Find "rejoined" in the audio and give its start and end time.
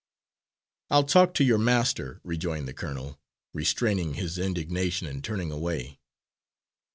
2.23-2.67